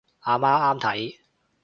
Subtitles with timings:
[0.21, 1.15] 阿媽啱睇